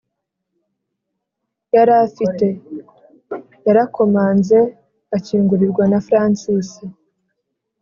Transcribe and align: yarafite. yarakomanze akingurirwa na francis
yarafite. 1.75 2.47
yarakomanze 3.65 4.59
akingurirwa 5.17 5.83
na 5.91 5.99
francis 6.07 6.69